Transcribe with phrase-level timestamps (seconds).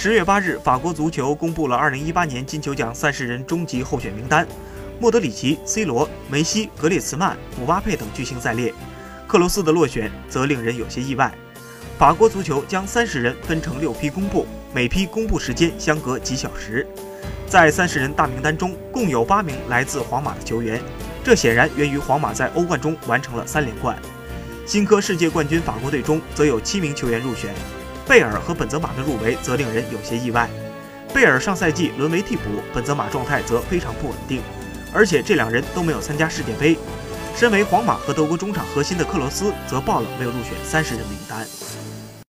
[0.00, 4.46] 十月八日，法国足球公布了二零一八年金球奖三十人终极候选名单，
[5.00, 8.72] 莫德里奇、C 罗、梅西、格列茨曼、姆巴佩等巨星在列。
[9.26, 11.34] 克罗斯的落选则令人有些意外。
[11.98, 16.86] 法国足球将三十人分成六批公布，每批公布时间相隔几小时。
[17.48, 20.80] 在三十人大名单中，共有八名来自皇马的球员，
[21.24, 23.98] 这显然源于皇马在欧冠中完成了三连冠。
[24.64, 27.52] 新科世界冠军法国队中则有七名球员入选。
[28.08, 30.48] 贝尔和本泽马的入围则令人有些意外。
[31.12, 34.40] 贝尔上赛季沦为替补，本泽马状态则非常不稳定，
[34.94, 36.78] 而且这两人都没有参加世界杯。
[37.36, 41.46] 身为皇马和德国中场核心的克罗斯则爆了没有入选三十人名单。